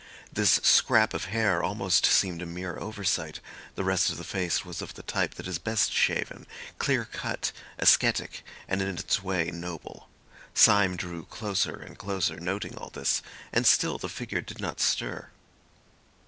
[0.33, 3.39] This scrap of hair almost seemed a mere oversight;
[3.75, 8.43] the rest of the face was of the type that is best shaven—clear cut, ascetic,
[8.67, 10.09] and in its way noble.
[10.55, 13.21] Syme drew closer and closer, noting all this,
[13.53, 15.29] and still the figure did not stir.